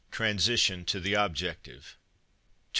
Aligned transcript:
TRANSITION 0.09 0.83
TO 0.85 0.99
THE 0.99 1.13
OBJECTIVE. 1.15 1.95
299. 2.01 2.01